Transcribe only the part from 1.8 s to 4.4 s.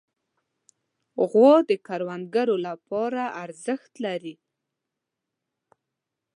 کروندګرو لپاره ارزښت لري.